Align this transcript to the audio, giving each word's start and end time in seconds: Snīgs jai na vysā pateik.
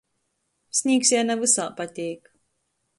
Snīgs 0.79 1.13
jai 1.17 1.21
na 1.29 1.37
vysā 1.45 1.69
pateik. 1.83 2.37